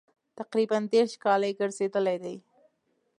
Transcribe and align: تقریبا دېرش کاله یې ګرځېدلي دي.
تقریبا 0.39 0.77
دېرش 0.93 1.13
کاله 1.23 1.45
یې 1.49 1.57
ګرځېدلي 1.59 2.17
دي. 2.23 2.35